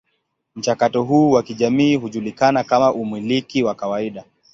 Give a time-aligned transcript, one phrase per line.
[0.55, 4.23] Mchakato huu wa kijamii hujulikana kama umiliki wa kawaida.